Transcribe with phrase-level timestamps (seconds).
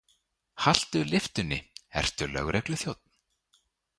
[0.63, 1.59] Haltu lyftunni,
[2.01, 3.01] ertu lögregluþjónn?